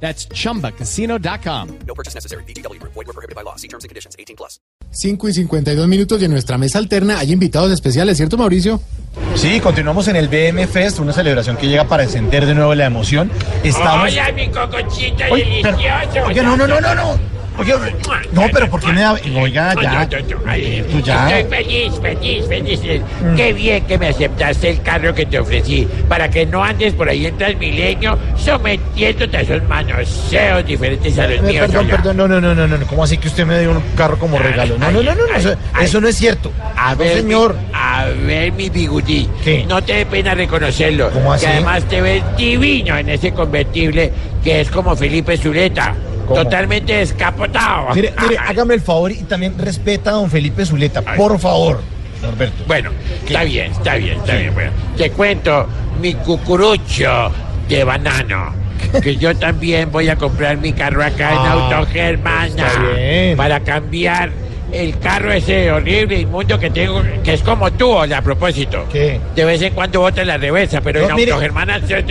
[0.00, 1.68] That's chumbacasino.com.
[1.86, 2.44] No purchase necessary.
[2.44, 2.78] BGW.
[2.82, 3.56] Void were prohibited by law.
[3.56, 4.14] See terms and conditions.
[4.18, 4.60] 18 plus.
[4.90, 8.80] 5 y 52 minutos y en nuestra mesa alterna hay invitados especiales, ¿cierto Mauricio?
[9.34, 12.86] Sí, continuamos en el BM Fest, una celebración que llega para encender de nuevo la
[12.86, 13.30] emoción.
[13.64, 14.10] Estamos.
[14.12, 16.26] Hola, mi cocochito Oye, pero- delicioso.
[16.28, 17.18] oye, no, no, no, no, no.
[17.58, 17.72] Oye,
[18.32, 19.12] no, pero ¿por qué me da.?
[19.40, 20.00] Oiga, ya.
[20.00, 21.38] Ay, yo, yo, ay, Tú ya.
[21.40, 22.46] Estoy feliz, feliz,
[22.80, 23.02] feliz.
[23.36, 27.08] Qué bien que me aceptaste el carro que te ofrecí para que no andes por
[27.08, 31.66] ahí en Transmilenio sometiéndote a esos manoseos diferentes a los Eh, míos.
[31.66, 32.86] Perdón, perdón, no, no, no, no, no.
[32.86, 34.76] ¿Cómo así que usted me dio un carro como regalo?
[34.78, 36.52] No, no, no, no, no, eso, no es cierto.
[36.76, 37.54] A ver, señor.
[37.54, 39.28] Mi, a ver, mi bigudí.
[39.68, 41.10] No te dé pena reconocerlo.
[41.10, 41.46] ¿Cómo así?
[41.46, 44.12] Que además te ves divino en ese convertible
[44.44, 45.94] que es como Felipe Zuleta.
[46.26, 46.42] ¿Cómo?
[46.42, 47.94] Totalmente descapotado.
[47.94, 51.80] Mire, mire, hágame el favor y también respeta a don Felipe Zuleta, por favor,
[52.22, 52.64] Norberto.
[52.66, 52.90] Bueno,
[53.26, 54.52] está bien, está bien, está bien.
[54.54, 55.66] Bueno, te cuento
[56.00, 57.30] mi cucurucho
[57.68, 58.54] de banano.
[59.02, 62.46] Que yo también voy a comprar mi carro acá en Ah, Autogermana.
[62.46, 63.36] está bien.
[63.36, 64.30] Para cambiar
[64.72, 68.84] el carro ese horrible, inmundo que tengo, que es como tú, a propósito.
[68.92, 69.20] ¿Qué?
[69.34, 71.32] De vez en cuando bota la reversa, pero No, en mire.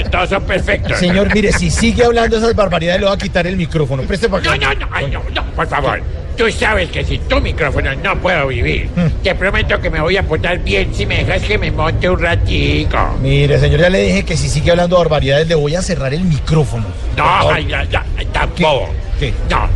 [0.10, 0.98] Todos son perfectos.
[0.98, 4.04] Señor, mire, si sigue hablando esas barbaridades, le voy a quitar el micrófono.
[4.04, 4.74] Preste para No, acá.
[4.74, 6.02] no, no, ay, no, no, por favor.
[6.38, 8.90] Tú sabes que sin tu micrófono no puedo vivir.
[8.94, 9.24] Mm.
[9.24, 12.20] Te prometo que me voy a portar bien si me dejas que me monte un
[12.20, 12.98] ratico.
[13.22, 16.26] Mire, señor, ya le dije que si sigue hablando barbaridades, le voy a cerrar el
[16.26, 16.86] micrófono.
[17.16, 18.90] No, ay, ya, ya, tampoco.
[19.18, 19.34] ¿Qué?
[19.50, 19.70] No,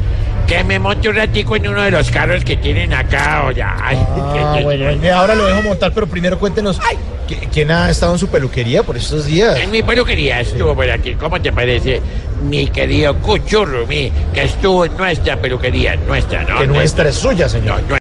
[0.49, 3.77] que me monte un ratico en uno de los carros que tienen acá o ya.
[3.81, 6.79] Ay, Ah, que- bueno, ahora lo dejo montar, pero primero cuéntenos,
[7.27, 9.59] ¿qui- ¿quién ha estado en su peluquería por estos días?
[9.59, 11.13] En mi peluquería estuvo por aquí.
[11.13, 12.01] ¿Cómo te parece
[12.49, 15.95] mi querido Cuchurrumi que estuvo en nuestra peluquería?
[15.95, 16.59] Nuestra, ¿no?
[16.59, 17.81] Que nuestra es suya, señor.
[17.87, 17.99] no,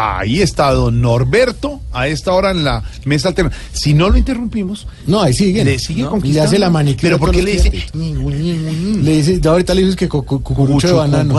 [0.00, 3.50] Ahí está don Norberto a esta hora en la mesa alterna.
[3.72, 5.66] Si no lo interrumpimos, No, ahí siguen.
[5.66, 6.10] le sigue ¿no?
[6.10, 6.40] conquistando.
[6.42, 7.02] Le hace la manicura.
[7.02, 7.72] Pero ¿por qué le dice?
[7.94, 11.34] Le dice, ya ahorita le dices que cu- cu- cucurucho de banano.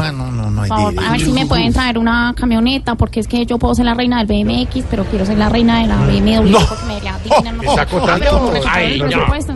[0.67, 3.45] No, no, no favor, a ver si me pueden traer una camioneta, porque es que
[3.45, 6.49] yo puedo ser la reina del BMX, pero quiero ser la reina de la BMW,
[6.49, 6.59] No.
[6.59, 8.53] porque me la dignan me está contando.
[8.67, 9.07] Ay, no,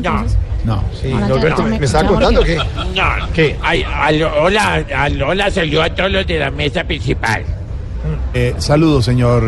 [0.02, 0.26] no.
[0.66, 0.82] No.
[1.02, 2.64] Sí, Norberto, ¿me, ya, contando que no.
[3.34, 3.58] ¿Qué?
[3.62, 7.44] Ay, al- hola, al- hola, salió a todos los de la mesa principal.
[8.34, 9.44] Eh, saludos, señor.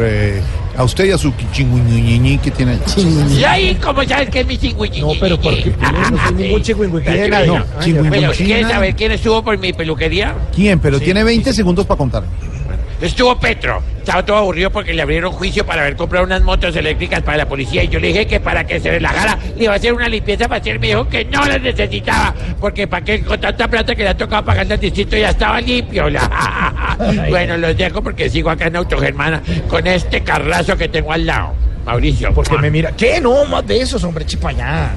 [0.78, 3.38] A usted y a su chingüñuñiñi que tiene ahí.
[3.40, 5.02] Y ahí, ¿cómo sabes que es mi chingüiñi?
[5.02, 6.64] No, pero porque yo no soy ningún
[7.30, 7.48] nadie.
[7.48, 8.32] No.
[8.32, 10.36] ¿quieres saber quién estuvo por mi peluquería?
[10.54, 10.80] ¿Quién?
[10.80, 12.24] Pero tiene 20 segundos para contar.
[13.02, 13.82] Estuvo Petro.
[14.06, 17.48] Estaba todo aburrido porque le abrieron juicio para haber comprado unas motos eléctricas para la
[17.48, 17.84] policía.
[17.84, 20.48] Y yo le dije que para que se relajara le iba a hacer una limpieza
[20.48, 20.80] facial.
[20.80, 22.36] Me dijo que no las necesitaba.
[22.62, 25.60] Porque para qué con tanta plata que le ha tocado pagar al distrito ya estaba
[25.60, 26.08] limpio.
[26.08, 26.96] la-
[27.30, 31.54] bueno, los dejo porque sigo acá en Autogermana con este carrazo que tengo al lado.
[31.84, 32.92] Mauricio, Porque me mira.
[32.92, 33.20] ¿Qué?
[33.20, 34.92] No, más de esos, hombre, chipa allá.